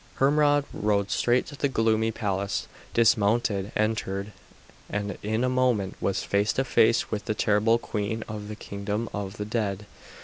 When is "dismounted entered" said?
2.91-4.31